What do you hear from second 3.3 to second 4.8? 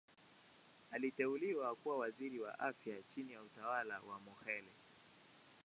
ya utawala wa Mokhehle.